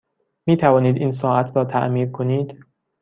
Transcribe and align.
می 0.47 0.57
توانید 0.57 0.95
این 0.97 1.11
ساعت 1.11 1.55
را 1.55 1.65
تعمیر 1.65 2.11
کنید؟ 2.11 2.65